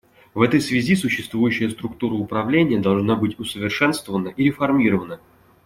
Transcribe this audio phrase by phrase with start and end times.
[0.33, 5.19] В этой связи существующая структура управления должна быть усовершенствована и реформирована.